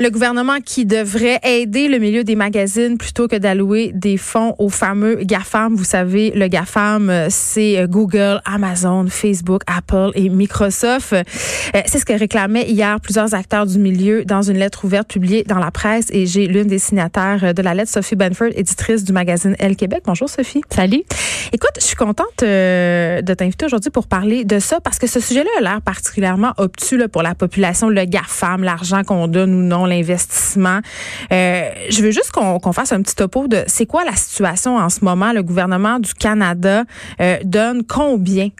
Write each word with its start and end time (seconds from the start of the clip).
Le 0.00 0.10
gouvernement 0.10 0.58
qui 0.64 0.86
devrait 0.86 1.40
aider 1.42 1.88
le 1.88 1.98
milieu 1.98 2.22
des 2.22 2.36
magazines 2.36 2.98
plutôt 2.98 3.26
que 3.26 3.34
d'allouer 3.34 3.90
des 3.92 4.16
fonds 4.16 4.54
aux 4.58 4.68
fameux 4.68 5.16
GAFAM. 5.24 5.74
Vous 5.74 5.82
savez, 5.82 6.30
le 6.36 6.46
GAFAM, 6.46 7.10
euh, 7.10 7.26
c'est 7.30 7.80
euh, 7.80 7.88
Google, 7.88 8.40
Amazon, 8.44 9.06
Facebook, 9.08 9.62
Apple 9.66 10.12
et 10.14 10.28
Microsoft. 10.28 11.14
Euh, 11.14 11.24
c'est 11.86 11.98
ce 11.98 12.04
que 12.04 12.12
réclamaient 12.12 12.70
hier 12.70 13.00
plusieurs 13.00 13.34
acteurs 13.34 13.66
du 13.66 13.80
milieu 13.80 14.24
dans 14.24 14.42
une 14.42 14.58
lettre 14.58 14.84
ouverte 14.84 15.08
publiée 15.08 15.42
dans 15.42 15.58
la 15.58 15.72
presse. 15.72 16.06
Et 16.12 16.26
j'ai 16.26 16.46
l'une 16.46 16.68
des 16.68 16.78
signataires 16.78 17.52
de 17.52 17.62
la 17.62 17.74
lettre, 17.74 17.90
Sophie 17.90 18.14
Benford, 18.14 18.50
éditrice 18.54 19.02
du 19.02 19.12
magazine 19.12 19.56
Elle 19.58 19.74
Québec. 19.74 20.04
Bonjour 20.06 20.28
Sophie. 20.28 20.60
Salut. 20.70 21.02
Écoute, 21.52 21.72
je 21.80 21.84
suis 21.84 21.96
contente 21.96 22.26
de 22.40 23.34
t'inviter 23.34 23.66
aujourd'hui 23.66 23.90
pour 23.90 24.06
parler 24.06 24.44
de 24.44 24.60
ça 24.60 24.78
parce 24.80 25.00
que 25.00 25.08
ce 25.08 25.18
sujet-là 25.18 25.50
a 25.58 25.60
l'air 25.60 25.82
particulièrement 25.82 26.52
obtus 26.56 27.00
pour 27.08 27.22
la 27.22 27.34
population, 27.34 27.88
le 27.88 28.04
GAFAM, 28.04 28.62
l'argent 28.62 29.02
qu'on 29.02 29.26
donne 29.26 29.54
ou 29.54 29.62
non 29.62 29.87
l'investissement. 29.88 30.80
Euh, 31.32 31.70
je 31.90 32.02
veux 32.02 32.10
juste 32.10 32.30
qu'on 32.30 32.72
fasse 32.72 32.92
un 32.92 33.02
petit 33.02 33.16
topo 33.16 33.48
de 33.48 33.64
c'est 33.66 33.86
quoi 33.86 34.04
la 34.04 34.14
situation 34.14 34.76
en 34.76 34.88
ce 34.88 35.04
moment. 35.04 35.32
Le 35.32 35.42
gouvernement 35.42 35.98
du 35.98 36.14
Canada 36.14 36.84
euh, 37.20 37.38
donne 37.44 37.84
combien? 37.84 38.50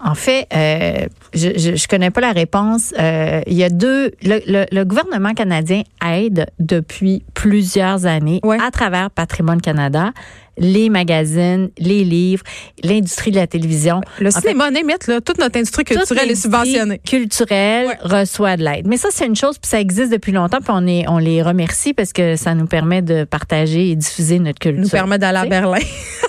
En 0.00 0.16
fait, 0.16 0.48
euh, 0.52 1.06
je, 1.32 1.56
je, 1.56 1.88
connais 1.88 2.10
pas 2.10 2.20
la 2.20 2.32
réponse. 2.32 2.92
il 2.98 3.54
y 3.54 3.62
a 3.62 3.70
deux. 3.70 4.10
Le, 4.22 4.84
gouvernement 4.84 5.32
canadien 5.32 5.82
aide 6.04 6.46
depuis 6.58 7.22
plusieurs 7.34 8.04
années 8.04 8.40
à 8.44 8.70
travers 8.72 9.10
Patrimoine 9.10 9.60
Canada 9.60 10.12
les 10.60 10.90
magazines, 10.90 11.70
les 11.78 12.04
livres, 12.04 12.44
l'industrie 12.84 13.32
de 13.32 13.36
la 13.36 13.46
télévision. 13.46 14.00
Le 14.20 14.30
cinéma, 14.30 14.70
fait, 14.70 15.06
là, 15.06 15.20
toute 15.20 15.38
notre 15.38 15.56
industrie 15.56 15.84
culturelle 15.84 16.30
est 16.30 16.34
subventionnée. 16.34 16.98
culturelle 16.98 17.98
reçoit 18.02 18.56
de 18.56 18.64
l'aide. 18.64 18.86
Mais 18.86 18.96
ça, 18.96 19.08
c'est 19.10 19.26
une 19.26 19.36
chose, 19.36 19.58
puis 19.58 19.68
ça 19.68 19.80
existe 19.80 20.12
depuis 20.12 20.32
longtemps, 20.32 20.58
puis 20.58 20.70
on, 20.72 20.86
est, 20.86 21.08
on 21.08 21.18
les 21.18 21.42
remercie 21.42 21.94
parce 21.94 22.12
que 22.12 22.36
ça 22.36 22.54
nous 22.54 22.66
permet 22.66 23.02
de 23.02 23.24
partager 23.24 23.90
et 23.90 23.96
diffuser 23.96 24.38
notre 24.38 24.58
culture. 24.58 24.82
Nous 24.82 24.88
permet 24.88 25.18
d'aller 25.18 25.38
à 25.38 25.46
Berlin. 25.46 25.78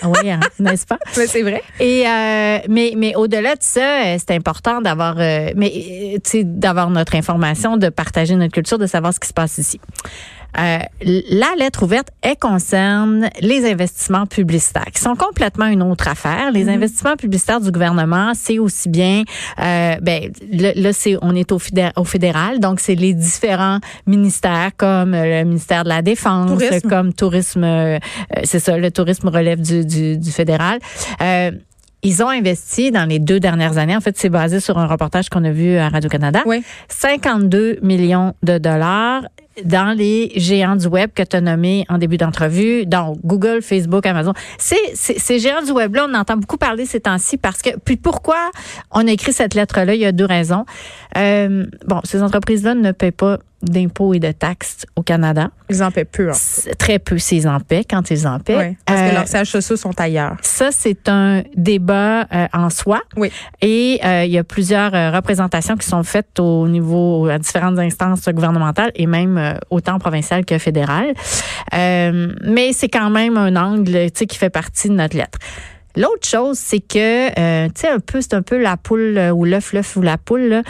oui, 0.04 0.32
hein, 0.32 0.40
n'est-ce 0.60 0.86
pas? 0.86 0.98
Mais 1.18 1.28
c'est 1.28 1.42
vrai. 1.42 1.62
Et, 1.80 2.08
euh, 2.08 2.60
mais 2.70 2.94
mais 2.96 3.16
au-delà 3.16 3.56
de 3.56 3.62
ça, 3.62 4.04
euh, 4.04 4.18
c'est 4.18 4.34
important 4.34 4.82
d'avoir 4.82 5.16
euh, 5.20 5.52
mais 5.56 6.20
d'avoir 6.44 6.90
notre 6.90 7.16
information, 7.16 7.78
de 7.78 7.90
partager 7.90 8.36
notre 8.36 8.54
culture, 8.54 8.78
de 8.78 8.88
savoir 8.88 9.14
ce 9.14 9.20
qui 9.20 9.28
se 9.28 9.34
passe 9.34 9.58
ici. 9.58 9.80
Euh, 10.58 10.80
la 11.02 11.56
lettre 11.58 11.84
ouverte, 11.84 12.10
elle 12.22 12.38
concerne 12.38 13.30
les 13.40 13.70
investissements 13.70 14.26
publicitaires, 14.26 14.92
qui 14.94 15.02
sont 15.02 15.16
complètement 15.16 15.68
une 15.68 15.82
autre 15.82 16.08
affaire. 16.08 16.52
Les 16.52 16.66
mhm. 16.66 16.76
investissements 16.76 17.16
publicitaires 17.16 17.62
du 17.62 17.72
gouvernement, 17.72 18.34
c'est 18.36 18.60
aussi 18.60 18.90
bien, 18.90 19.24
euh, 19.60 19.96
ben 20.02 20.32
là, 20.52 20.94
c'est 20.94 21.18
on 21.22 21.36
est 21.36 21.52
au, 21.52 21.60
au 21.96 22.04
fédéral, 22.04 22.60
donc 22.60 22.80
c'est 22.80 22.96
les 22.96 23.14
différents 23.14 23.80
ministères 24.06 24.72
comme 24.78 25.12
le 25.12 25.44
ministère 25.44 25.84
de 25.84 25.90
la 25.90 26.02
Défense, 26.02 26.62
comme 26.90 27.14
tourisme, 27.14 27.64
euh, 27.64 28.00
c'est 28.44 28.60
ça, 28.60 28.78
le 28.78 28.92
tourisme 28.92 29.30
relève 29.30 29.62
du, 29.62 29.86
du, 29.86 30.18
du 30.18 30.32
fédéral. 30.32 30.80
Euh, 31.22 31.52
ils 32.04 32.24
ont 32.24 32.30
investi 32.30 32.92
dans 32.92 33.06
les 33.06 33.20
deux 33.20 33.40
dernières 33.40 33.78
années. 33.78 33.96
En 33.96 34.02
fait, 34.02 34.18
c'est 34.18 34.30
basé 34.30 34.60
sur 34.60 34.78
un 34.78 34.88
reportage 34.88 35.30
qu'on 35.30 35.44
a 35.44 35.52
vu 35.52 35.78
à 35.78 35.90
Radio-Canada. 35.90 36.42
Oui. 36.46 36.64
52 36.90 37.80
millions 37.82 38.34
de 38.44 38.58
dollars 38.58 39.24
dans 39.66 39.96
les 39.96 40.32
géants 40.38 40.76
du 40.76 40.88
web 40.88 41.12
que 41.14 41.24
tu 41.24 41.36
as 41.36 41.42
nommés 41.42 41.86
en 41.90 41.98
début 41.98 42.18
d'entrevue, 42.18 42.86
donc 42.86 43.18
Google, 43.24 43.62
Facebook, 43.62 44.06
Amazon. 44.06 44.34
C'est, 44.58 44.96
ces 44.96 45.40
géants 45.40 45.62
du 45.62 45.72
web-là, 45.72 46.08
on 46.10 46.14
entend 46.14 46.38
beaucoup 46.38 46.58
parler 46.58 46.86
ces 46.86 47.02
temps-ci 47.02 47.38
parce 47.38 47.62
que, 47.62 47.72
puis 47.84 47.98
pourquoi 47.98 48.52
on 48.92 49.08
a 49.08 49.12
écrit 49.12 49.34
cette 49.34 49.54
lettre-là? 49.54 49.94
Il 49.94 50.02
y 50.02 50.06
a 50.06 50.12
deux 50.12 50.26
raisons. 50.26 50.66
Euh, 51.18 51.66
bon, 51.86 52.00
ces 52.04 52.24
entreprises-là 52.24 52.76
ne 52.76 52.92
paient 52.92 53.12
pas 53.12 53.40
d'impôts 53.64 54.14
et 54.14 54.20
de 54.20 54.32
taxes 54.32 54.86
au 54.96 55.04
Canada. 55.04 55.50
Ils 55.70 55.84
en 55.84 55.92
paient 55.92 56.06
peu. 56.06 56.30
Hein. 56.30 56.72
Très 56.78 57.00
peu 57.00 57.18
s'ils 57.18 57.48
en 57.48 57.60
paient, 57.60 57.84
quand 57.84 58.12
ils 58.12 58.28
en 58.28 58.40
paient. 58.40 58.58
Oui, 58.58 58.78
parce 58.86 59.10
que 59.10 59.16
leurs 59.16 59.28
sièges 59.28 59.50
sociaux 59.50 59.76
sont 59.78 60.00
ailleurs. 60.00 60.38
Ça, 60.42 60.70
c'est 60.72 61.08
un 61.10 61.44
débat 61.56 62.22
euh, 62.34 62.48
en 62.54 62.70
soi. 62.70 63.02
Oui. 63.16 63.32
Et 63.62 64.00
euh, 64.04 64.26
il 64.26 64.32
y 64.32 64.38
a 64.38 64.44
plusieurs 64.44 64.94
euh, 64.94 65.12
représentations 65.12 65.78
qui 65.78 65.88
sont 65.88 66.04
faites 66.04 66.40
au 66.40 66.68
niveau, 66.68 67.28
à 67.28 67.38
différentes 67.38 67.80
instances 67.80 68.28
gouvernementales 68.30 68.92
et 68.96 69.06
même 69.06 69.60
autant 69.70 70.00
provinciales 70.00 70.46
que 70.46 70.58
fédérales. 70.58 71.14
mais 71.72 72.74
c'est 72.74 72.90
quand 72.90 73.10
même 73.10 73.38
un 73.38 73.56
angle 73.56 74.12
qui 74.12 74.38
fait 74.38 74.50
partie 74.50 74.90
de 74.90 74.94
notre 74.94 75.18
lettre. 75.18 75.40
L'autre 75.98 76.26
chose, 76.26 76.58
c'est 76.58 76.80
que, 76.80 77.28
tu 77.68 77.74
sais, 77.76 77.90
un 77.90 78.00
peu, 78.00 78.22
c'est 78.22 78.34
un 78.34 78.42
peu 78.42 78.62
la 78.62 78.78
poule 78.78 79.20
ou 79.34 79.44
l'œuf, 79.44 79.74
l'œuf 79.74 79.98
ou 79.98 80.02
la 80.02 80.18
poule. 80.18 80.48
Là 80.48 80.62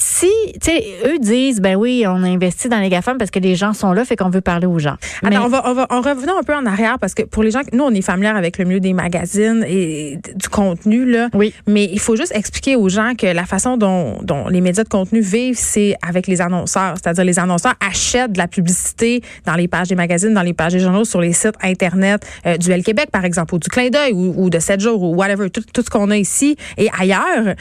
si, 0.00 0.30
tu 0.54 0.70
sais, 0.70 0.84
eux 1.06 1.18
disent, 1.18 1.60
ben 1.60 1.74
oui, 1.74 2.04
on 2.06 2.22
a 2.22 2.28
investi 2.28 2.68
dans 2.68 2.78
les 2.78 2.88
GAFAM 2.88 3.18
parce 3.18 3.32
que 3.32 3.40
les 3.40 3.56
gens 3.56 3.72
sont 3.72 3.92
là, 3.92 4.04
fait 4.04 4.14
qu'on 4.14 4.30
veut 4.30 4.40
parler 4.40 4.66
aux 4.68 4.78
gens. 4.78 4.94
Attends, 5.24 5.44
on 5.44 5.48
va, 5.48 5.68
on 5.68 5.74
va, 5.74 5.88
en 5.90 6.00
revenant 6.00 6.38
un 6.38 6.44
peu 6.44 6.54
en 6.54 6.66
arrière 6.66 7.00
parce 7.00 7.14
que 7.14 7.24
pour 7.24 7.42
les 7.42 7.50
gens, 7.50 7.62
nous, 7.72 7.82
on 7.82 7.90
est 7.90 8.00
familière 8.00 8.36
avec 8.36 8.58
le 8.58 8.64
milieu 8.64 8.78
des 8.78 8.92
magazines 8.92 9.64
et 9.66 10.20
du 10.36 10.48
contenu, 10.48 11.04
là. 11.04 11.30
Oui. 11.34 11.52
Mais 11.66 11.84
il 11.84 11.98
faut 11.98 12.14
juste 12.14 12.32
expliquer 12.32 12.76
aux 12.76 12.88
gens 12.88 13.14
que 13.18 13.26
la 13.26 13.44
façon 13.44 13.76
dont, 13.76 14.18
dont 14.22 14.46
les 14.46 14.60
médias 14.60 14.84
de 14.84 14.88
contenu 14.88 15.20
vivent, 15.20 15.58
c'est 15.58 15.96
avec 16.06 16.28
les 16.28 16.40
annonceurs. 16.40 16.94
C'est-à-dire, 17.02 17.24
les 17.24 17.40
annonceurs 17.40 17.74
achètent 17.84 18.32
de 18.32 18.38
la 18.38 18.46
publicité 18.46 19.20
dans 19.46 19.54
les 19.54 19.66
pages 19.66 19.88
des 19.88 19.96
magazines, 19.96 20.32
dans 20.32 20.42
les 20.42 20.54
pages 20.54 20.74
des 20.74 20.80
journaux, 20.80 21.04
sur 21.04 21.20
les 21.20 21.32
sites 21.32 21.56
Internet 21.60 22.24
euh, 22.46 22.56
du 22.56 22.70
L 22.70 22.84
Québec, 22.84 23.08
par 23.10 23.24
exemple, 23.24 23.56
ou 23.56 23.58
du 23.58 23.68
Clin 23.68 23.90
d'œil, 23.90 24.12
ou, 24.12 24.48
de 24.48 24.60
7 24.60 24.78
jours, 24.78 25.02
ou 25.02 25.16
whatever, 25.16 25.50
tout, 25.50 25.64
tout 25.74 25.82
ce 25.82 25.90
qu'on 25.90 26.12
a 26.12 26.16
ici 26.16 26.56
et 26.76 26.88
ailleurs. 26.96 27.56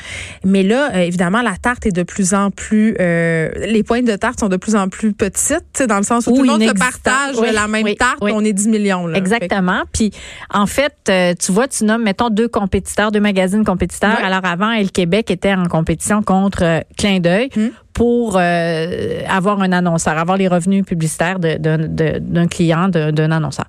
Mais 0.45 0.61
là, 0.61 0.91
euh, 0.93 0.99
évidemment, 0.99 1.41
la 1.41 1.55
tarte 1.59 1.87
est 1.87 1.91
de 1.91 2.03
plus 2.03 2.26
en 2.33 2.51
plus, 2.51 2.95
euh, 2.99 3.49
les 3.55 3.83
pointes 3.83 4.05
de 4.05 4.15
tarte 4.15 4.39
sont 4.39 4.49
de 4.49 4.57
plus 4.57 4.75
en 4.75 4.89
plus 4.89 5.13
petites, 5.13 5.83
dans 5.87 5.97
le 5.97 6.03
sens 6.03 6.27
où 6.27 6.35
tout 6.35 6.41
le 6.41 6.47
monde 6.47 6.63
se 6.63 6.73
partage 6.73 7.35
la 7.53 7.67
même 7.67 7.95
tarte, 7.95 8.17
on 8.21 8.43
est 8.43 8.53
10 8.53 8.67
millions. 8.67 9.07
Là. 9.07 9.17
Exactement. 9.17 9.83
Puis, 9.93 10.11
en 10.53 10.65
fait, 10.65 10.93
euh, 11.09 11.33
tu 11.39 11.51
vois, 11.51 11.67
tu 11.67 11.85
nommes, 11.85 12.03
mettons, 12.03 12.29
deux 12.29 12.47
compétiteurs, 12.47 13.11
deux 13.11 13.19
magazines 13.19 13.63
compétiteurs. 13.63 14.17
Alors, 14.23 14.45
avant, 14.45 14.71
El 14.71 14.91
Québec 14.91 15.31
était 15.31 15.53
en 15.53 15.65
compétition 15.65 16.21
contre 16.21 16.63
euh, 16.63 16.79
Clin 16.97 17.19
d'œil. 17.19 17.49
Hmm. 17.55 17.69
pour 17.93 18.37
avoir 18.37 19.61
un 19.61 19.71
annonceur, 19.71 20.17
avoir 20.17 20.37
les 20.37 20.47
revenus 20.47 20.85
publicitaires 20.85 21.39
d'un 21.39 22.47
client, 22.47 22.89
d'un 22.89 23.31
annonceur. 23.31 23.65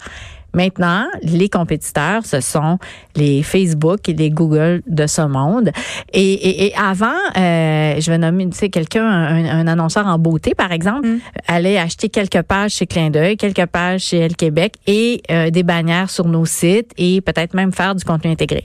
Maintenant, 0.58 1.06
les 1.22 1.48
compétiteurs, 1.48 2.26
ce 2.26 2.40
sont 2.40 2.78
les 3.14 3.44
Facebook 3.44 4.08
et 4.08 4.12
les 4.12 4.28
Google 4.28 4.82
de 4.88 5.06
ce 5.06 5.22
monde. 5.22 5.70
Et, 6.12 6.72
avant, 6.76 7.06
euh, 7.36 8.00
je 8.00 8.10
vais 8.10 8.18
nommer, 8.18 8.48
tu 8.50 8.56
sais, 8.56 8.68
quelqu'un, 8.68 9.06
un, 9.06 9.68
annonceur 9.68 10.08
en 10.08 10.18
beauté, 10.18 10.56
par 10.56 10.72
exemple, 10.72 11.06
mm. 11.06 11.20
allait 11.46 11.78
acheter 11.78 12.08
quelques 12.08 12.42
pages 12.42 12.72
chez 12.72 12.86
Clin 12.86 13.10
d'œil, 13.10 13.36
quelques 13.36 13.66
pages 13.66 14.00
chez 14.00 14.18
Elle 14.18 14.34
Québec 14.34 14.74
et 14.88 15.22
euh, 15.30 15.50
des 15.50 15.62
bannières 15.62 16.10
sur 16.10 16.26
nos 16.26 16.44
sites 16.44 16.90
et 16.98 17.20
peut-être 17.20 17.54
même 17.54 17.72
faire 17.72 17.94
du 17.94 18.04
contenu 18.04 18.32
intégré. 18.32 18.64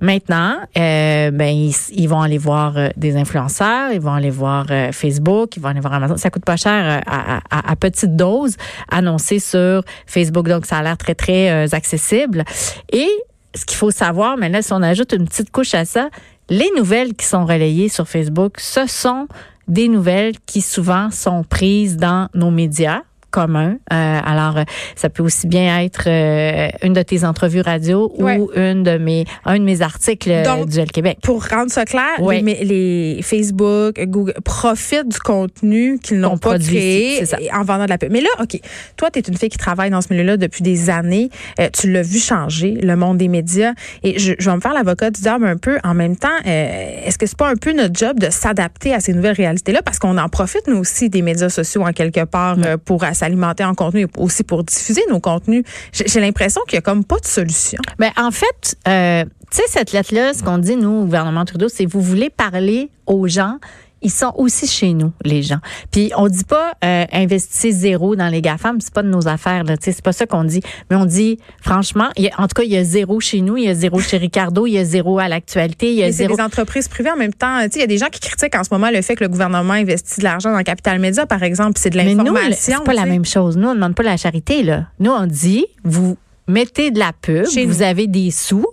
Maintenant, 0.00 0.58
euh, 0.76 1.30
ben 1.30 1.70
ils, 1.90 2.06
vont 2.06 2.20
aller 2.20 2.36
voir 2.36 2.76
euh, 2.76 2.88
des 2.98 3.16
influenceurs, 3.16 3.92
ils 3.92 4.00
vont 4.00 4.12
aller 4.12 4.30
voir 4.30 4.66
euh, 4.70 4.92
Facebook, 4.92 5.56
ils 5.56 5.62
vont 5.62 5.70
aller 5.70 5.80
voir 5.80 5.94
Amazon. 5.94 6.18
Ça 6.18 6.28
coûte 6.28 6.44
pas 6.44 6.56
cher 6.56 7.02
à, 7.06 7.40
à, 7.50 7.72
à 7.72 7.76
petite 7.76 8.14
dose 8.14 8.56
annoncé 8.90 9.38
sur 9.38 9.82
Facebook, 10.06 10.48
donc 10.48 10.66
ça 10.66 10.78
a 10.78 10.82
l'air 10.82 10.98
très 10.98 11.14
très 11.14 11.74
accessible. 11.74 12.44
Et 12.92 13.08
ce 13.54 13.64
qu'il 13.64 13.78
faut 13.78 13.90
savoir, 13.90 14.36
mais 14.36 14.50
là 14.50 14.60
si 14.60 14.72
on 14.74 14.82
ajoute 14.82 15.12
une 15.12 15.26
petite 15.26 15.50
couche 15.50 15.74
à 15.74 15.86
ça, 15.86 16.10
les 16.50 16.70
nouvelles 16.76 17.14
qui 17.14 17.24
sont 17.24 17.46
relayées 17.46 17.88
sur 17.88 18.06
Facebook, 18.06 18.60
ce 18.60 18.86
sont 18.86 19.28
des 19.66 19.88
nouvelles 19.88 20.34
qui 20.44 20.60
souvent 20.60 21.10
sont 21.10 21.42
prises 21.42 21.96
dans 21.96 22.28
nos 22.34 22.50
médias 22.50 23.00
commun. 23.36 23.76
Euh, 23.92 24.18
alors, 24.24 24.64
ça 24.94 25.10
peut 25.10 25.22
aussi 25.22 25.46
bien 25.46 25.82
être 25.82 26.04
euh, 26.06 26.70
une 26.82 26.94
de 26.94 27.02
tes 27.02 27.22
entrevues 27.22 27.60
radio 27.60 28.10
ou 28.16 28.50
une 28.56 28.82
de 28.82 28.96
mes, 28.96 29.26
un 29.44 29.58
de 29.58 29.62
mes 29.62 29.82
articles 29.82 30.30
euh, 30.30 30.64
du 30.64 30.80
L 30.80 30.90
Québec. 30.90 31.18
Pour 31.22 31.44
rendre 31.44 31.70
ça 31.70 31.84
clair, 31.84 32.16
les, 32.18 32.40
les, 32.40 33.20
Facebook, 33.22 34.00
Google 34.04 34.32
profitent 34.42 35.08
du 35.08 35.18
contenu 35.18 35.98
qu'ils 35.98 36.18
n'ont 36.18 36.38
pas 36.38 36.58
créé 36.58 37.24
en 37.52 37.62
vendant 37.62 37.84
de 37.84 37.90
la 37.90 37.98
pub. 37.98 38.10
Mais 38.10 38.22
là, 38.22 38.30
OK, 38.40 38.58
toi, 38.96 39.10
tu 39.10 39.18
es 39.18 39.22
une 39.22 39.36
fille 39.36 39.50
qui 39.50 39.58
travaille 39.58 39.90
dans 39.90 40.00
ce 40.00 40.08
milieu-là 40.10 40.38
depuis 40.38 40.62
des 40.62 40.88
années. 40.88 41.28
tu 41.74 41.92
l'as 41.92 42.02
vu 42.02 42.18
changer, 42.18 42.72
le 42.72 42.96
monde 42.96 43.18
des 43.18 43.28
médias. 43.28 43.74
Et 44.02 44.18
je, 44.18 44.32
je 44.38 44.48
vais 44.48 44.56
me 44.56 44.62
faire 44.62 44.72
l'avocat 44.72 45.10
du 45.10 45.20
diable 45.20 45.46
un 45.46 45.58
peu. 45.58 45.76
En 45.84 45.92
même 45.92 46.16
temps, 46.16 46.38
est-ce 46.46 47.18
que 47.18 47.26
c'est 47.26 47.36
pas 47.36 47.50
un 47.50 47.56
peu 47.56 47.74
notre 47.74 47.94
job 47.94 48.18
de 48.18 48.30
s'adapter 48.30 48.94
à 48.94 49.00
ces 49.00 49.12
nouvelles 49.12 49.36
réalités-là? 49.36 49.82
Parce 49.82 49.98
qu'on 49.98 50.16
en 50.16 50.30
profite, 50.30 50.68
nous 50.68 50.78
aussi, 50.78 51.10
des 51.10 51.20
médias 51.20 51.50
sociaux 51.50 51.82
en 51.82 51.92
quelque 51.92 52.24
part 52.24 52.56
pour 52.86 53.04
s'alimenter 53.26 53.64
en 53.64 53.74
contenu 53.74 54.02
et 54.02 54.06
aussi 54.18 54.44
pour 54.44 54.64
diffuser 54.64 55.02
nos 55.10 55.20
contenus. 55.20 55.64
J'ai 55.92 56.20
l'impression 56.20 56.60
qu'il 56.66 56.76
y 56.76 56.78
a 56.78 56.82
comme 56.82 57.04
pas 57.04 57.18
de 57.18 57.26
solution. 57.26 57.78
Ben 57.98 58.10
en 58.16 58.30
fait, 58.30 58.76
euh, 58.88 59.24
tu 59.50 59.56
sais 59.58 59.62
cette 59.66 59.92
lettre-là, 59.92 60.32
ce 60.34 60.42
qu'on 60.42 60.58
dit 60.58 60.76
nous 60.76 61.02
au 61.02 61.04
gouvernement 61.04 61.44
Trudeau, 61.44 61.68
c'est 61.68 61.86
vous 61.86 62.00
voulez 62.00 62.30
parler 62.30 62.90
aux 63.06 63.26
gens 63.26 63.58
ils 64.02 64.10
sont 64.10 64.32
aussi 64.36 64.66
chez 64.66 64.92
nous, 64.92 65.12
les 65.24 65.42
gens. 65.42 65.58
Puis 65.90 66.12
on 66.16 66.28
dit 66.28 66.44
pas 66.44 66.74
euh, 66.84 67.04
investissez 67.12 67.72
zéro 67.72 68.14
dans 68.14 68.28
les 68.28 68.42
GAFAM, 68.42 68.80
c'est 68.80 68.92
pas 68.92 69.02
de 69.02 69.08
nos 69.08 69.26
affaires 69.26 69.64
là, 69.64 69.74
c'est 69.80 70.02
pas 70.02 70.12
ça 70.12 70.26
qu'on 70.26 70.44
dit, 70.44 70.60
mais 70.90 70.96
on 70.96 71.06
dit 71.06 71.38
franchement, 71.60 72.08
en 72.38 72.46
tout 72.46 72.54
cas, 72.54 72.62
il 72.62 72.70
y 72.70 72.76
a 72.76 72.84
zéro 72.84 73.20
chez 73.20 73.40
nous, 73.40 73.56
il 73.56 73.64
y 73.64 73.68
a 73.68 73.74
zéro 73.74 73.98
chez 74.00 74.18
Ricardo, 74.18 74.66
il 74.66 74.72
y 74.72 74.78
a 74.78 74.84
zéro 74.84 75.18
à 75.18 75.28
l'actualité, 75.28 75.90
il 75.90 75.96
y 75.96 76.02
a 76.02 76.10
zéro 76.10 76.34
c'est 76.34 76.36
des 76.36 76.42
entreprises 76.42 76.88
privées 76.88 77.10
en 77.10 77.16
même 77.16 77.34
temps, 77.34 77.60
il 77.60 77.80
y 77.80 77.82
a 77.82 77.86
des 77.86 77.98
gens 77.98 78.08
qui 78.10 78.20
critiquent 78.20 78.54
en 78.54 78.64
ce 78.64 78.68
moment 78.72 78.90
le 78.90 79.02
fait 79.02 79.16
que 79.16 79.24
le 79.24 79.30
gouvernement 79.30 79.74
investit 79.74 80.20
de 80.20 80.24
l'argent 80.24 80.50
dans 80.50 80.58
le 80.58 80.64
capital 80.64 80.98
média 80.98 81.26
par 81.26 81.42
exemple, 81.42 81.78
c'est 81.78 81.90
de 81.90 81.96
l'information. 81.96 82.32
Mais 82.34 82.48
nous, 82.48 82.54
c'est 82.56 82.84
pas 82.84 82.94
la 82.94 83.06
même 83.06 83.24
chose. 83.24 83.56
Nous 83.56 83.68
on 83.68 83.74
demande 83.74 83.94
pas 83.94 84.02
la 84.02 84.16
charité 84.16 84.62
là. 84.62 84.86
Nous 84.98 85.10
on 85.10 85.26
dit 85.26 85.66
vous 85.84 86.16
mettez 86.48 86.90
de 86.90 86.98
la 86.98 87.12
pub, 87.12 87.46
vous 87.66 87.82
avez 87.82 88.06
des 88.06 88.30
sous 88.30 88.66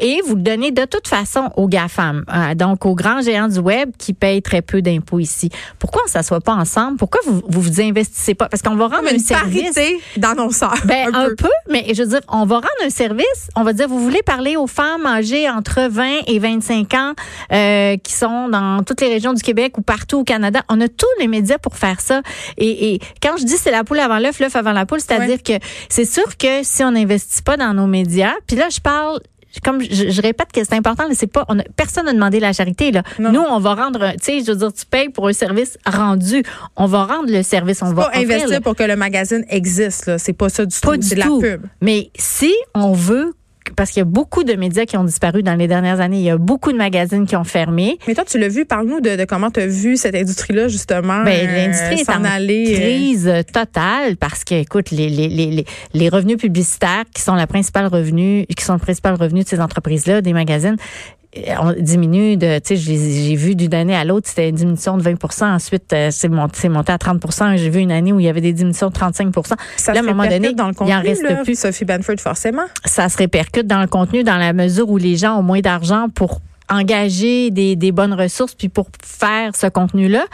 et 0.00 0.20
vous 0.26 0.34
le 0.34 0.42
donnez 0.42 0.70
de 0.70 0.84
toute 0.84 1.08
façon 1.08 1.50
aux 1.56 1.68
GAFAM, 1.68 2.24
euh, 2.32 2.54
donc 2.54 2.86
aux 2.86 2.94
grands 2.94 3.20
géants 3.20 3.48
du 3.48 3.58
web 3.58 3.90
qui 3.98 4.12
payent 4.12 4.42
très 4.42 4.62
peu 4.62 4.82
d'impôts 4.82 5.20
ici. 5.20 5.50
Pourquoi 5.78 6.02
on 6.02 6.06
ne 6.06 6.10
s'assoit 6.10 6.40
pas 6.40 6.54
ensemble? 6.54 6.96
Pourquoi 6.96 7.20
vous 7.24 7.42
vous, 7.48 7.60
vous 7.60 7.80
investissez 7.80 8.34
pas? 8.34 8.48
Parce 8.48 8.62
qu'on 8.62 8.74
va 8.74 8.88
rendre 8.88 9.08
un 9.08 9.12
une 9.12 9.18
service. 9.20 9.78
d'annonceurs. 10.16 10.74
Ben, 10.84 11.14
un, 11.14 11.28
peu. 11.36 11.48
mais 11.68 11.86
je 11.94 12.02
veux 12.02 12.08
dire, 12.08 12.20
on 12.28 12.44
va 12.46 12.56
rendre 12.56 12.68
un 12.84 12.90
service. 12.90 13.48
On 13.54 13.62
va 13.62 13.72
dire, 13.72 13.88
vous 13.88 14.00
voulez 14.00 14.22
parler 14.22 14.56
aux 14.56 14.66
femmes 14.66 15.06
âgées 15.06 15.48
entre 15.48 15.88
20 15.88 16.22
et 16.26 16.38
25 16.38 16.94
ans 16.94 17.12
euh, 17.52 17.96
qui 17.96 18.12
sont 18.12 18.48
dans 18.48 18.82
toutes 18.82 19.00
les 19.00 19.08
régions 19.08 19.32
du 19.32 19.42
Québec 19.42 19.78
ou 19.78 19.82
partout 19.82 20.18
au 20.20 20.24
Canada. 20.24 20.62
On 20.68 20.80
a 20.80 20.88
tous 20.88 21.06
les 21.20 21.28
médias 21.28 21.58
pour 21.58 21.76
faire 21.76 22.00
ça. 22.00 22.22
Et, 22.56 22.94
et 22.94 23.00
quand 23.22 23.36
je 23.36 23.44
dis 23.44 23.56
c'est 23.56 23.70
la 23.70 23.84
poule 23.84 24.00
avant 24.00 24.18
l'œuf, 24.18 24.40
l'œuf 24.40 24.56
avant 24.56 24.72
la 24.72 24.86
poule, 24.86 25.00
c'est-à-dire 25.00 25.42
que 25.42 25.52
c'est 25.88 26.04
sûr 26.04 26.36
que 26.36 26.62
si 26.62 26.82
on 26.82 26.88
investit 26.88 27.19
pas 27.44 27.56
dans 27.56 27.74
nos 27.74 27.86
médias. 27.86 28.34
Puis 28.46 28.56
là, 28.56 28.68
je 28.70 28.80
parle 28.80 29.20
comme 29.64 29.82
je, 29.82 30.22
répète 30.22 30.52
que 30.52 30.62
c'est 30.62 30.74
important, 30.74 31.06
mais 31.08 31.14
c'est 31.14 31.26
pas, 31.26 31.44
on 31.48 31.58
a, 31.58 31.62
personne 31.74 32.04
n'a 32.06 32.12
demandé 32.12 32.38
la 32.38 32.52
charité 32.52 32.92
là. 32.92 33.02
Nous, 33.18 33.40
on 33.40 33.58
va 33.58 33.74
rendre, 33.74 34.12
tu 34.12 34.18
sais, 34.22 34.44
je 34.44 34.52
veux 34.52 34.58
dire, 34.58 34.72
tu 34.72 34.86
payes 34.86 35.08
pour 35.08 35.26
un 35.26 35.32
service 35.32 35.76
rendu. 35.84 36.44
On 36.76 36.86
va 36.86 37.04
rendre 37.04 37.32
le 37.32 37.42
service, 37.42 37.82
on 37.82 37.92
va 37.92 38.10
pas 38.10 38.18
investir 38.18 38.60
pour 38.60 38.76
que 38.76 38.84
le 38.84 38.96
magazine 38.96 39.44
existe 39.48 40.06
là. 40.06 40.18
C'est 40.18 40.32
pas 40.34 40.48
ça 40.48 40.64
du 40.64 40.80
tout. 40.80 40.94
C'est 41.00 41.16
la 41.16 41.26
pub. 41.26 41.66
Mais 41.80 42.10
si 42.16 42.54
on 42.74 42.92
veut 42.92 43.34
parce 43.80 43.92
qu'il 43.92 44.00
y 44.00 44.02
a 44.02 44.04
beaucoup 44.04 44.44
de 44.44 44.52
médias 44.56 44.84
qui 44.84 44.98
ont 44.98 45.04
disparu 45.04 45.42
dans 45.42 45.54
les 45.54 45.66
dernières 45.66 46.00
années. 46.00 46.18
Il 46.18 46.24
y 46.24 46.28
a 46.28 46.36
beaucoup 46.36 46.70
de 46.70 46.76
magazines 46.76 47.24
qui 47.24 47.34
ont 47.34 47.44
fermé. 47.44 47.98
Mais 48.06 48.14
toi, 48.14 48.26
tu 48.26 48.38
l'as 48.38 48.48
vu. 48.48 48.66
Parle-nous 48.66 49.00
de, 49.00 49.24
comment 49.24 49.50
tu 49.50 49.60
as 49.60 49.66
vu 49.66 49.96
cette 49.96 50.14
industrie-là, 50.14 50.68
justement. 50.68 51.24
Ben, 51.24 51.46
l'industrie 51.46 52.00
est 52.00 52.10
en 52.10 52.22
aller, 52.22 52.74
euh, 52.74 52.78
crise 52.78 53.32
totale 53.50 54.18
parce 54.18 54.44
que, 54.44 54.56
écoute, 54.56 54.90
les, 54.90 55.08
les, 55.08 55.28
les, 55.28 55.64
les 55.94 56.08
revenus 56.10 56.36
publicitaires 56.36 57.04
qui 57.14 57.22
sont 57.22 57.34
la 57.34 57.46
principale 57.46 57.86
revenu, 57.86 58.44
qui 58.54 58.62
sont 58.62 58.74
le 58.74 58.80
principal 58.80 59.14
revenu 59.14 59.44
de 59.44 59.48
ces 59.48 59.62
entreprises-là, 59.62 60.20
des 60.20 60.34
magazines, 60.34 60.76
on 61.60 61.72
diminue 61.78 62.36
de, 62.36 62.58
tu 62.58 62.76
sais, 62.76 62.76
j'ai 62.76 63.36
vu 63.36 63.54
d'une 63.54 63.74
année 63.74 63.94
à 63.94 64.04
l'autre, 64.04 64.28
c'était 64.28 64.48
une 64.48 64.56
diminution 64.56 64.96
de 64.96 65.02
20 65.02 65.42
Ensuite, 65.42 65.92
euh, 65.92 66.08
c'est 66.10 66.28
monté, 66.28 66.68
monté, 66.68 66.92
à 66.92 66.98
30 66.98 67.22
J'ai 67.56 67.70
vu 67.70 67.80
une 67.80 67.92
année 67.92 68.12
où 68.12 68.18
il 68.18 68.26
y 68.26 68.28
avait 68.28 68.40
des 68.40 68.52
diminutions 68.52 68.88
de 68.88 68.94
35 68.94 69.34
Ça 69.76 69.92
Là, 69.92 70.00
à 70.00 70.02
un 70.02 70.06
moment 70.06 70.26
donné, 70.26 70.52
dans 70.54 70.66
le 70.66 70.74
contenu, 70.74 70.92
il 70.92 70.96
en 70.96 71.02
reste 71.02 71.42
plus. 71.44 71.58
Sophie 71.58 71.84
Banford, 71.84 72.18
forcément? 72.18 72.64
Ça 72.84 73.08
se 73.08 73.16
répercute 73.16 73.66
dans 73.66 73.80
le 73.80 73.86
contenu 73.86 74.24
dans 74.24 74.36
la 74.36 74.52
mesure 74.52 74.90
où 74.90 74.96
les 74.96 75.16
gens 75.16 75.38
ont 75.38 75.42
moins 75.42 75.60
d'argent 75.60 76.08
pour 76.08 76.40
engager 76.70 77.50
des, 77.50 77.76
des, 77.76 77.92
bonnes 77.92 78.14
ressources 78.14 78.54
puis 78.54 78.68
pour 78.68 78.88
faire 79.02 79.54
ce 79.56 79.66
contenu-là. 79.66 80.24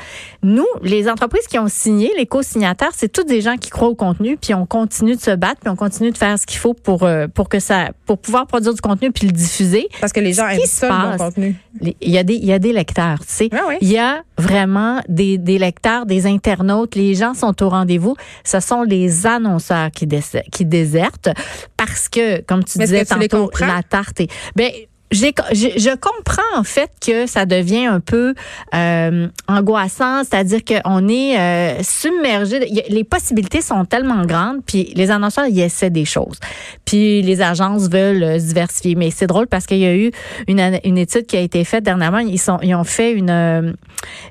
Nous, 0.43 0.67
les 0.83 1.09
entreprises 1.09 1.47
qui 1.47 1.59
ont 1.59 1.69
signé, 1.69 2.13
les 2.17 2.27
co-signataires, 2.27 2.93
c'est 2.95 3.11
tous 3.11 3.25
des 3.25 3.41
gens 3.41 3.57
qui 3.57 3.71
croient 3.71 3.89
au 3.89 3.95
contenu 3.95 4.37
puis 4.37 4.55
on 4.55 4.67
continue 4.67 5.17
de 5.17 5.21
se 5.21 5.35
battre 5.35 5.61
puis 5.61 5.71
on 5.71 5.77
continue 5.77 6.11
de 6.11 6.19
faire 6.19 6.39
ce 6.39 6.47
qu'il 6.47 6.59
faut 6.59 6.75
pour 6.75 7.05
euh, 7.05 7.27
pour 7.27 7.49
que 7.49 7.59
ça 7.59 7.91
pour 8.05 8.19
pouvoir 8.19 8.47
produire 8.47 8.75
du 8.75 8.81
contenu 8.81 9.11
puis 9.11 9.27
le 9.27 9.33
diffuser. 9.33 9.89
Parce 10.01 10.13
que 10.13 10.21
les 10.21 10.35
gens 10.35 10.47
aiment 10.49 10.61
ça 10.67 10.89
le 10.89 11.17
bon 11.17 11.25
contenu. 11.25 11.57
Il 11.83 12.11
y 12.11 12.19
a 12.19 12.23
des 12.23 12.35
il 12.35 12.47
y 12.47 12.53
a 12.53 12.59
des 12.59 12.73
lecteurs, 12.73 13.19
tu 13.21 13.27
sais. 13.29 13.49
Ah 13.53 13.75
il 13.81 13.91
y 13.91 13.99
a 13.99 14.23
vraiment 14.39 15.01
des, 15.09 15.39
des 15.39 15.59
lecteurs, 15.59 16.07
des 16.07 16.27
internautes, 16.27 16.95
les 16.95 17.15
gens 17.15 17.35
sont 17.35 17.63
au 17.63 17.69
rendez-vous. 17.69 18.17
Ce 18.45 18.61
sont 18.61 18.83
les 18.83 19.27
annonceurs 19.27 19.91
qui 19.91 20.07
qui 20.53 20.65
désertent 20.65 21.31
parce 21.77 22.09
que 22.09 22.41
comme 22.43 22.65
tu 22.65 22.79
disais 22.79 23.05
tantôt 23.05 23.51
la 23.61 23.83
tarte 23.83 24.21
est 24.21 24.31
ben 24.55 24.71
je, 25.13 25.95
comprends 25.97 26.59
en 26.59 26.65
fait 26.65 26.91
que 27.01 27.27
ça 27.27 27.47
devient 27.47 27.87
un 27.87 28.01
peu 28.01 28.35
euh, 28.75 29.29
angoissant, 29.49 30.25
c'est-à-dire 30.25 30.61
qu'on 30.65 31.09
est, 31.09 31.39
euh, 31.39 31.83
submergé. 31.83 32.61
Les 32.89 33.05
possibilités 33.05 33.61
sont 33.61 33.85
tellement 33.85 34.25
grandes, 34.25 34.65
puis 34.67 34.93
les 34.95 35.11
annonceurs 35.11 35.47
ils 35.47 35.61
essaient 35.61 35.91
des 35.91 36.05
choses, 36.05 36.39
puis 36.87 37.21
les 37.21 37.43
agences 37.43 37.91
veulent 37.91 38.23
euh, 38.23 38.39
se 38.39 38.47
diversifier. 38.47 38.95
Mais 38.95 39.11
c'est 39.11 39.27
drôle 39.27 39.47
parce 39.47 39.67
qu'il 39.67 39.79
y 39.79 39.87
a 39.87 39.95
eu 39.95 40.11
une, 40.49 40.81
une 40.85 40.97
étude 40.97 41.27
qui 41.27 41.37
a 41.37 41.41
été 41.41 41.63
faite 41.65 41.85
dernièrement. 41.85 42.19
Ils 42.19 42.39
sont, 42.39 42.59
ils 42.63 42.75
ont 42.75 42.85
fait 42.85 43.13
une, 43.13 43.77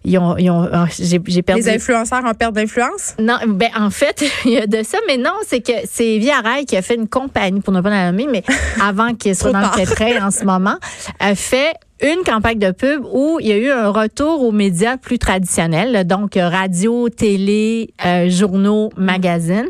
ils 0.04 0.18
ont, 0.18 0.38
ils 0.38 0.50
ont 0.50 0.68
oh, 0.74 0.86
j'ai 0.98 1.42
perdu. 1.42 1.62
Les 1.62 1.76
influenceurs 1.76 2.24
en 2.26 2.34
perte 2.34 2.54
d'influence? 2.54 3.16
Non, 3.20 3.38
ben 3.48 3.70
en 3.78 3.90
fait 3.90 4.24
il 4.46 4.52
y 4.52 4.58
a 4.58 4.68
de 4.68 4.84
ça, 4.84 4.98
mais 5.08 5.18
non, 5.18 5.34
c'est 5.46 5.62
que 5.62 5.74
c'est 5.90 6.18
Via 6.18 6.40
Rail 6.42 6.66
qui 6.66 6.78
a 6.78 6.82
fait 6.82 6.96
une 6.96 7.08
compagnie 7.08 7.62
pour 7.62 7.74
ne 7.74 7.82
pas 7.82 7.90
la 7.90 8.12
nommer, 8.12 8.28
mais 8.32 8.44
avant 8.82 9.14
qu'il 9.14 9.36
soit 9.36 9.52
dans 9.52 9.62
le 9.62 9.76
pétrin 9.76 10.26
en 10.26 10.32
ce 10.32 10.44
moment 10.46 10.78
a 11.20 11.36
fait 11.36 11.74
une 12.02 12.24
campagne 12.26 12.60
de 12.60 12.72
pub 12.72 13.04
où 13.12 13.40
il 13.40 13.48
y 13.48 13.52
a 13.52 13.58
eu 13.58 13.70
un 13.70 13.90
retour 13.90 14.44
aux 14.44 14.52
médias 14.52 14.98
plus 14.98 15.18
traditionnels, 15.18 16.06
donc 16.06 16.36
radio, 16.36 17.10
télé, 17.10 17.94
euh, 18.06 18.30
journaux, 18.30 18.90
magazines. 18.98 19.70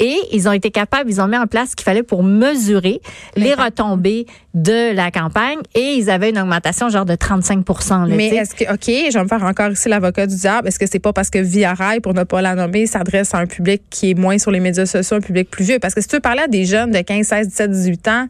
Et 0.00 0.16
ils 0.32 0.48
ont 0.48 0.52
été 0.52 0.72
capables, 0.72 1.08
ils 1.08 1.20
ont 1.20 1.28
mis 1.28 1.36
en 1.36 1.46
place 1.46 1.70
ce 1.70 1.76
qu'il 1.76 1.84
fallait 1.84 2.02
pour 2.02 2.24
mesurer 2.24 3.00
les 3.36 3.54
retombées 3.54 4.26
de 4.52 4.92
la 4.92 5.12
campagne 5.12 5.58
et 5.74 5.94
ils 5.94 6.10
avaient 6.10 6.30
une 6.30 6.38
augmentation 6.38 6.88
genre 6.88 7.04
de 7.04 7.14
35% 7.14 8.08
Mais 8.08 8.28
est-ce 8.28 8.56
que, 8.56 8.64
OK, 8.72 8.86
je 8.86 9.16
vais 9.16 9.22
me 9.22 9.28
faire 9.28 9.44
encore 9.44 9.70
ici 9.70 9.88
l'avocat 9.88 10.26
du 10.26 10.34
diable. 10.34 10.66
Est-ce 10.66 10.80
que 10.80 10.86
c'est 10.86 10.98
pas 10.98 11.12
parce 11.12 11.30
que 11.30 11.38
Via 11.38 11.74
Rail, 11.74 12.00
pour 12.00 12.12
ne 12.12 12.24
pas 12.24 12.42
la 12.42 12.56
nommer, 12.56 12.86
s'adresse 12.86 13.34
à 13.34 13.38
un 13.38 13.46
public 13.46 13.82
qui 13.88 14.10
est 14.10 14.14
moins 14.14 14.38
sur 14.38 14.50
les 14.50 14.60
médias 14.60 14.86
sociaux, 14.86 15.18
un 15.18 15.20
public 15.20 15.48
plus 15.48 15.64
vieux? 15.64 15.78
Parce 15.78 15.94
que 15.94 16.00
si 16.00 16.08
tu 16.08 16.16
veux 16.16 16.20
parler 16.20 16.42
à 16.42 16.48
des 16.48 16.64
jeunes 16.64 16.90
de 16.90 17.00
15, 17.00 17.24
16, 17.24 17.48
17, 17.48 17.70
18 17.70 18.08
ans, 18.08 18.28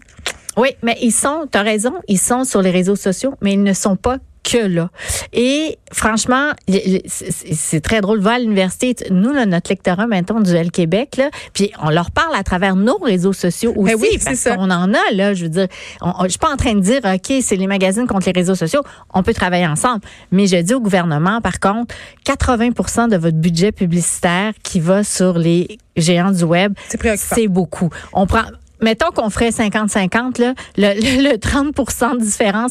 oui, 0.57 0.71
mais 0.83 0.97
ils 1.01 1.13
sont, 1.13 1.47
tu 1.51 1.59
as 1.59 1.63
raison, 1.63 1.95
ils 2.09 2.19
sont 2.19 2.45
sur 2.45 2.63
les 2.63 2.71
réseaux 2.71 2.97
sociaux, 2.97 3.35
mais 3.41 3.55
ils 3.55 3.63
ne 3.63 3.73
sont 3.73 3.97
pas 3.97 4.19
que 4.45 4.59
là. 4.59 4.91
Et 5.33 5.79
franchement, 5.91 6.51
c'est 6.69 7.81
très 7.81 8.01
drôle. 8.01 8.21
Va 8.21 8.33
à 8.33 8.39
l'université, 8.39 8.95
nous, 9.11 9.33
là, 9.33 9.47
notre 9.47 9.71
lectorat 9.71 10.07
maintenant 10.07 10.41
du 10.41 10.55
L 10.55 10.71
Québec, 10.71 11.17
là, 11.17 11.31
puis 11.55 11.73
on 11.83 11.91
leur 11.91 12.11
parle 12.11 12.35
à 12.35 12.43
travers 12.45 12.77
nos 12.77 12.99
réseaux 12.99 13.33
sociaux 13.33 13.73
ben 13.75 13.95
aussi, 13.95 14.09
oui, 14.13 14.19
parce 14.23 14.45
qu'on 14.45 14.71
en 14.71 14.93
a 14.93 15.13
là. 15.13 15.35
Je 15.35 15.45
veux 15.45 15.49
dire, 15.49 15.67
je 16.23 16.29
suis 16.29 16.39
pas 16.39 16.53
en 16.53 16.57
train 16.57 16.75
de 16.75 16.81
dire, 16.81 17.01
ok, 17.05 17.33
c'est 17.41 17.57
les 17.57 17.67
magazines 17.67 18.07
contre 18.07 18.27
les 18.27 18.39
réseaux 18.39 18.55
sociaux. 18.55 18.83
On 19.13 19.23
peut 19.23 19.35
travailler 19.35 19.67
ensemble, 19.67 20.03
mais 20.31 20.47
je 20.47 20.57
dis 20.57 20.75
au 20.75 20.81
gouvernement, 20.81 21.41
par 21.41 21.59
contre, 21.59 21.95
80% 22.27 23.09
de 23.09 23.17
votre 23.17 23.39
budget 23.39 23.73
publicitaire 23.73 24.53
qui 24.63 24.79
va 24.79 25.05
sur 25.05 25.39
les 25.39 25.79
géants 25.97 26.33
du 26.33 26.45
web, 26.45 26.75
c'est 27.17 27.49
beaucoup. 27.49 27.89
On 28.13 28.27
prend 28.27 28.45
mettons 28.85 29.11
qu'on 29.11 29.31
ferait 29.31 29.51
50-50, 29.51 30.55
le, 30.77 31.33
le, 31.33 31.37
30 31.37 31.75
de 32.19 32.23
différence 32.23 32.71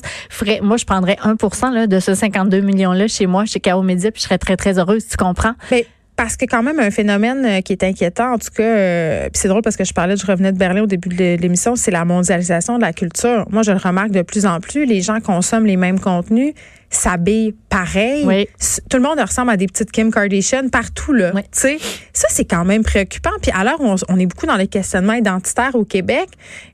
moi, 0.62 0.77
je 0.77 0.86
prendrais 0.86 1.18
1 1.21 1.71
là, 1.71 1.88
de 1.88 2.00
ce 2.00 2.13
52 2.13 2.62
millions-là 2.62 3.07
chez 3.07 3.25
moi, 3.25 3.45
chez 3.45 3.60
K.O. 3.60 3.81
Media, 3.81 4.12
puis 4.12 4.21
je 4.21 4.25
serais 4.25 4.38
très, 4.38 4.56
très 4.56 4.80
heureuse, 4.80 5.07
tu 5.07 5.18
comprends? 5.18 5.54
Mais 5.71 5.86
parce 6.15 6.38
que 6.38 6.45
quand 6.45 6.62
même 6.62 6.80
un 6.80 6.92
phénomène 6.92 7.45
euh, 7.45 7.62
qui 7.62 7.74
est 7.74 7.83
inquiétant, 7.83 8.33
en 8.33 8.38
tout 8.38 8.51
cas, 8.56 8.63
euh, 8.63 9.29
c'est 9.34 9.48
drôle 9.48 9.63
parce 9.63 9.75
que 9.75 9.84
je 9.84 9.93
parlais, 9.93 10.15
je 10.15 10.25
revenais 10.25 10.51
de 10.51 10.58
Berlin 10.58 10.84
au 10.84 10.88
début 10.88 11.10
de 11.10 11.36
l'émission, 11.36 11.75
c'est 11.75 11.91
la 11.91 12.05
mondialisation 12.05 12.77
de 12.77 12.82
la 12.82 12.93
culture. 12.93 13.46
Moi, 13.50 13.63
je 13.63 13.72
le 13.72 13.77
remarque 13.77 14.12
de 14.12 14.22
plus 14.22 14.46
en 14.46 14.60
plus, 14.60 14.86
les 14.86 15.01
gens 15.01 15.20
consomment 15.22 15.65
les 15.65 15.77
mêmes 15.77 16.00
contenus 16.00 16.53
s'habille 16.97 17.55
pareil. 17.69 18.47
Tout 18.89 18.97
le 18.97 19.03
monde 19.03 19.19
ressemble 19.19 19.51
à 19.51 19.57
des 19.57 19.67
petites 19.67 19.91
Kim 19.91 20.12
Kardashian 20.12 20.69
partout 20.69 21.13
là. 21.13 21.31
Ça 21.51 22.27
c'est 22.29 22.45
quand 22.45 22.65
même 22.65 22.83
préoccupant. 22.83 23.31
Puis 23.41 23.51
alors 23.53 23.79
on, 23.79 23.95
on, 24.09 24.19
est 24.19 24.25
beaucoup 24.25 24.45
dans 24.45 24.55
les 24.55 24.67
questionnements 24.67 25.13
identitaires 25.13 25.75
au 25.75 25.85
Québec. 25.85 26.29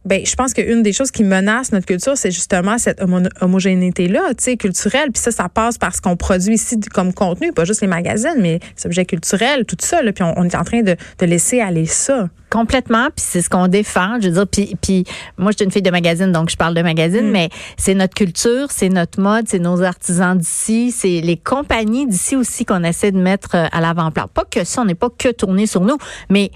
Ben 0.06 0.26
je 0.26 0.36
pense 0.36 0.54
qu'une 0.54 0.84
des 0.84 0.94
choses 0.94 1.12
qui 1.12 1.24
menace 1.24 1.72
notre 1.72 1.86
culture 1.86 2.18
c'est 2.18 2.32
justement 2.32 2.78
cette 2.78 3.02
homogénéité 3.42 4.08
là, 4.08 4.30
tu 4.30 4.44
sais 4.44 4.58
culturelle. 4.58 5.12
Puis 5.12 5.22
ça 5.22 5.32
ça 5.32 5.50
passe 5.50 5.78
par 5.78 5.96
ce 5.96 6.02
qu'on 6.02 6.18
produit 6.18 6.56
ici 6.56 6.80
comme 6.94 7.14
contenu, 7.14 7.52
pas 7.54 7.66
juste 7.66 7.82
les 7.82 7.88
magazines, 7.88 8.36
mais 8.38 8.60
les 8.78 8.86
objets 8.86 9.06
culturels, 9.06 9.66
tout 9.66 9.78
ça. 9.80 10.02
Là. 10.02 10.12
Puis 10.12 10.24
on, 10.24 10.44
est 10.44 10.56
en 10.56 10.64
train 10.64 10.82
de, 10.82 10.96
de 11.20 11.26
laisser 11.26 11.62
aller 11.62 11.86
ça. 11.86 12.30
Complètement, 12.50 13.06
puis 13.16 13.26
c'est 13.26 13.42
ce 13.42 13.50
qu'on 13.50 13.68
défend. 13.68 14.20
Je 14.22 14.28
veux 14.30 14.34
dire, 14.34 14.48
puis, 14.48 14.76
puis 14.82 15.04
moi, 15.38 15.52
je 15.52 15.58
suis 15.58 15.66
une 15.66 15.72
fille 15.72 15.82
de 15.82 15.92
magazine, 15.92 16.32
donc 16.32 16.50
je 16.50 16.58
parle 16.58 16.74
de 16.74 16.82
magazine, 16.82 17.28
mm. 17.28 17.32
mais 17.32 17.50
c'est 17.78 17.94
notre 17.94 18.16
culture, 18.16 18.68
c'est 18.72 18.90
notre 18.90 19.22
mode, 19.22 19.48
c'est 19.48 19.60
nos 19.60 19.84
artisans 19.84 20.38
d'ici, 20.38 20.92
c'est 20.92 21.22
les 21.22 21.38
compagnies 21.38 22.08
d'ici 22.08 22.36
aussi 22.36 22.66
qu'on 22.66 22.84
essaie 22.84 23.12
de 23.12 23.20
mettre 23.20 23.56
euh, 23.56 23.68
à 23.72 23.82
l'avant-plan. 23.82 24.28
Pas 24.34 24.46
que 24.46 24.64
ça, 24.64 24.82
on 24.82 24.86
n'est 24.86 24.96
pas 24.96 25.10
que 25.10 25.30
tourné 25.30 25.68
sur 25.68 25.82
nous, 25.82 25.98
mais 26.30 26.52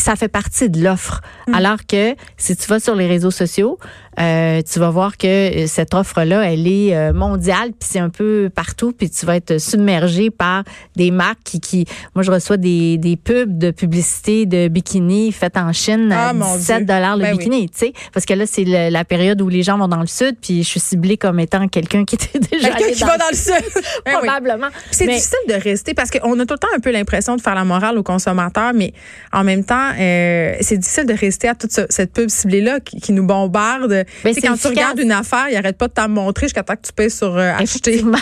ça 0.00 0.16
fait 0.16 0.28
partie 0.28 0.70
de 0.70 0.82
l'offre. 0.82 1.20
Mm. 1.46 1.54
Alors 1.54 1.86
que 1.86 2.14
si 2.36 2.56
tu 2.56 2.66
vas 2.68 2.80
sur 2.80 2.94
les 2.94 3.06
réseaux 3.06 3.30
sociaux, 3.30 3.78
euh, 4.18 4.62
tu 4.62 4.80
vas 4.80 4.90
voir 4.90 5.16
que 5.16 5.66
cette 5.66 5.94
offre-là, 5.94 6.50
elle 6.50 6.66
est 6.66 6.96
euh, 6.96 7.12
mondiale, 7.12 7.68
puis 7.68 7.88
c'est 7.88 7.98
un 8.00 8.08
peu 8.08 8.50
partout, 8.52 8.92
puis 8.92 9.10
tu 9.10 9.24
vas 9.26 9.36
être 9.36 9.58
submergé 9.58 10.30
par 10.30 10.64
des 10.96 11.12
marques 11.12 11.38
qui, 11.44 11.60
qui 11.60 11.84
moi 12.16 12.24
je 12.24 12.32
reçois 12.32 12.56
des, 12.56 12.98
des 12.98 13.16
pubs 13.16 13.58
de 13.58 13.70
publicité 13.70 14.44
de 14.44 14.66
bikini 14.66 15.30
faites 15.30 15.56
en 15.56 15.72
Chine 15.72 16.10
à 16.10 16.32
17 16.32 16.76
ah, 16.76 16.80
dollars 16.80 17.16
le 17.16 17.22
ben 17.22 17.36
bikini, 17.36 17.70
tu 17.70 17.78
sais, 17.78 17.92
parce 18.12 18.26
que 18.26 18.34
là 18.34 18.44
c'est 18.46 18.64
la 18.64 19.04
période 19.04 19.40
où 19.40 19.48
les 19.48 19.62
gens 19.62 19.78
vont 19.78 19.88
dans 19.88 20.00
le 20.00 20.06
sud, 20.06 20.36
puis 20.40 20.64
je 20.64 20.68
suis 20.68 20.80
ciblée 20.80 21.16
comme 21.16 21.38
étant 21.38 21.68
quelqu'un 21.68 22.04
qui 22.04 22.16
était 22.16 22.38
déjà 22.50 22.70
quelqu'un 22.70 22.92
qui 22.92 23.04
va 23.04 23.18
dans 23.18 23.30
le 23.30 23.36
sud, 23.36 23.82
ben 24.04 24.12
probablement. 24.14 24.68
C'est 24.90 25.06
difficile 25.06 25.38
de 25.48 25.54
rester 25.54 25.94
parce 25.94 26.10
qu'on 26.10 26.38
a 26.40 26.46
tout 26.46 26.54
le 26.54 26.58
temps 26.58 26.68
un 26.76 26.80
peu 26.80 26.90
l'impression 26.90 27.36
de 27.36 27.40
faire 27.40 27.54
la 27.54 27.64
morale 27.64 27.96
aux 27.98 28.02
consommateurs, 28.02 28.72
mais 28.74 28.92
en 29.32 29.44
même 29.44 29.64
temps, 29.64 29.87
euh, 29.98 30.54
c'est 30.60 30.76
difficile 30.76 31.06
de 31.06 31.14
rester 31.14 31.48
à 31.48 31.54
toute 31.54 31.70
cette 31.70 32.12
pub 32.12 32.28
ciblée 32.28 32.60
là 32.60 32.80
qui, 32.80 33.00
qui 33.00 33.12
nous 33.12 33.26
bombarde 33.26 34.04
ben, 34.24 34.34
quand 34.42 34.56
tu 34.56 34.66
regardes 34.68 34.98
une 34.98 35.12
affaire, 35.12 35.46
il 35.50 35.56
arrête 35.56 35.76
pas 35.76 35.88
de 35.88 35.92
t'en 35.92 36.08
montrer 36.08 36.46
jusqu'à 36.46 36.62
temps 36.62 36.76
que 36.76 36.86
tu 36.86 36.92
payes 36.92 37.10
sur 37.10 37.36
euh, 37.36 37.52
acheter. 37.56 38.02
non, 38.02 38.12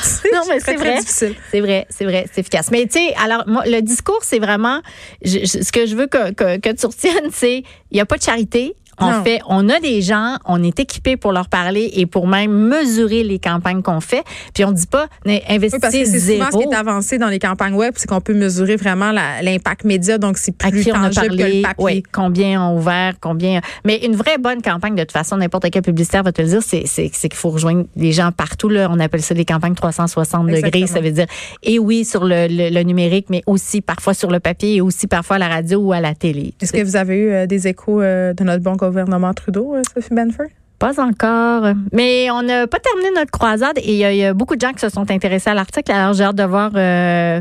mais 0.49 0.61
c'est 0.61 0.77
vrai. 0.77 0.99
C'est 1.07 1.61
vrai, 1.61 1.87
c'est 1.91 2.05
vrai, 2.05 2.27
c'est 2.33 2.41
efficace. 2.41 2.71
Mais 2.71 2.87
tu 2.87 2.99
sais, 2.99 3.15
alors 3.23 3.45
moi, 3.47 3.63
le 3.67 3.81
discours, 3.81 4.21
c'est 4.23 4.39
vraiment, 4.39 4.81
ce 5.25 5.71
que 5.73 5.87
je 5.87 5.97
veux 5.97 6.07
que, 6.07 6.33
que, 6.33 6.59
que 6.59 6.73
tu 6.75 6.87
retiennes, 6.87 7.31
c'est, 7.33 7.59
il 7.91 7.95
n'y 7.95 8.01
a 8.01 8.07
pas 8.07 8.17
de 8.17 8.23
charité, 8.23 8.75
en 8.99 9.23
fait, 9.23 9.41
on 9.49 9.69
a 9.69 9.81
des 9.81 10.03
gens, 10.03 10.37
on 10.45 10.63
est 10.63 10.79
équipé 10.81 11.17
pour 11.17 11.33
leur 11.33 11.49
parler 11.49 11.91
et 11.95 12.07
pour 12.07 12.27
même 12.27 12.51
mesurer 12.51 13.23
les 13.23 13.39
campagnes 13.39 13.83
qu'on 13.83 14.01
fait. 14.01 14.25
Puis 14.55 14.65
on 14.65 14.73
dit 14.73 14.87
pas 14.87 15.09
investir 15.49 15.61
oui, 15.75 15.81
parce 15.81 15.95
que 15.95 16.05
c'est 16.05 16.35
souvent 16.35 16.51
ce 16.51 16.57
qui 16.57 16.65
est 16.65 16.75
avancé 16.75 17.19
dans 17.19 17.29
les 17.29 17.39
campagnes 17.39 17.75
web, 17.75 17.95
c'est 17.97 18.09
qu'on 18.09 18.21
peut 18.21 18.35
mesurer 18.35 18.77
vraiment 18.77 19.13
l'impact 19.13 19.85
média, 19.85 20.19
donc 20.19 20.39
c'est 20.39 20.53
plus 20.53 20.83
qui 20.83 20.91
tangible 20.91 20.99
on 20.99 21.05
a 21.05 21.11
parlé, 21.11 21.29
que 21.29 21.57
le 21.57 21.63
papier. 21.63 22.03
combien 22.13 22.63
ont 22.63 22.77
ouvert, 22.77 23.15
combien. 23.21 23.61
Mais 23.85 24.05
une 24.05 24.17
vraie 24.17 24.39
bonne 24.39 24.63
campagne, 24.63 24.95
de 24.95 25.03
toute 25.03 25.13
façon, 25.13 25.37
n'importe 25.37 25.71
quel 25.71 25.83
publicitaire 25.83 26.23
va 26.23 26.33
te 26.33 26.43
le 26.43 26.49
dire, 26.49 26.63
c'est 26.63 27.09
qu'il 27.09 27.35
faut 27.35 27.51
rejoindre 27.51 27.85
les 27.97 28.13
gens 28.13 28.33
partout. 28.33 28.69
Là. 28.69 28.89
On 28.91 28.99
appelle 29.01 29.23
ça 29.23 29.35
des 29.35 29.45
campagnes 29.45 29.75
360 29.75 30.47
degrés. 30.47 30.87
Ça 30.87 31.01
veut 31.01 31.11
dire, 31.11 31.27
et 31.63 31.79
oui, 31.79 32.05
sur 32.05 32.25
le, 32.25 32.47
le, 32.49 32.83
numérique, 32.83 33.27
mais 33.31 33.43
aussi 33.47 33.81
parfois 33.81 34.15
sur 34.15 34.31
le 34.31 34.41
papier 34.41 34.77
et 34.77 34.81
aussi 34.81 35.07
parfois 35.07 35.37
à 35.37 35.39
la 35.39 35.49
radio 35.49 35.81
ou 35.81 35.93
à 35.93 36.01
la 36.01 36.15
télé. 36.15 36.55
Est-ce 36.61 36.73
que 36.73 36.83
vous 36.83 36.97
avez 36.97 37.17
eu 37.17 37.31
euh, 37.31 37.47
des 37.47 37.67
échos 37.67 38.01
euh, 38.01 38.33
de 38.33 38.45
notre 38.45 38.63
bon 38.63 38.77
gouvernement 38.89 39.33
Trudeau, 39.35 39.75
euh, 39.75 39.83
Sophie 39.95 40.15
Benford? 40.15 40.49
Pas 40.79 41.01
encore. 41.01 41.73
Mais 41.93 42.31
on 42.31 42.43
n'a 42.43 42.67
pas 42.67 42.79
terminé 42.79 43.09
notre 43.17 43.31
croisade 43.31 43.79
et 43.79 43.93
il 43.93 44.17
y, 44.17 44.25
a 44.25 44.35
beaucoup 44.35 44.57
de 44.57 44.61
gens 44.61 44.73
qui 44.73 44.81
se 44.81 44.91
sont 44.91 45.11
intéressés 45.11 45.49
à 45.49 45.55
l'article. 45.55 45.91
Alors, 45.91 46.13
j'ai 46.13 46.25
hâte 46.25 46.37
de 46.37 46.43
voir 46.43 46.71
euh, 46.75 47.41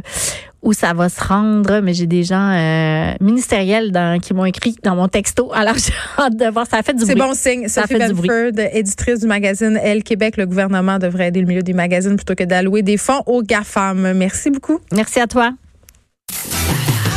où 0.61 0.71
ça 0.71 0.93
va 0.93 1.09
se 1.09 1.21
rendre. 1.21 1.81
Mais 1.81 1.93
j'ai 1.93 2.07
des 2.07 2.23
gens 2.23 2.51
euh, 2.51 3.13
ministériels 3.19 3.91
qui 4.21 4.33
m'ont 4.33 4.45
écrit 4.45 4.77
dans 4.83 4.95
mon 4.95 5.09
texto. 5.09 5.51
Alors, 5.53 5.75
j'ai 5.75 5.91
hâte 6.17 6.37
de 6.37 6.45
voir. 6.45 6.65
Ça 6.65 6.77
a 6.77 6.83
fait 6.83 6.93
du 6.93 7.03
bruit. 7.03 7.13
C'est 7.13 7.27
bon 7.27 7.33
signe. 7.33 7.67
Ça 7.67 7.81
Sophie 7.81 7.95
Benford, 7.95 8.57
éditrice 8.71 9.19
du 9.19 9.27
magazine 9.27 9.77
Elle 9.83 10.03
Québec. 10.03 10.37
Le 10.37 10.45
gouvernement 10.45 10.97
devrait 10.97 11.27
aider 11.27 11.41
le 11.41 11.47
milieu 11.47 11.63
des 11.63 11.73
magazines 11.73 12.15
plutôt 12.15 12.35
que 12.35 12.45
d'allouer 12.45 12.83
des 12.83 12.95
fonds 12.95 13.21
aux 13.25 13.43
GAFAM. 13.43 14.13
Merci 14.13 14.49
beaucoup. 14.49 14.79
Merci 14.93 15.19
à 15.19 15.27
toi. 15.27 15.51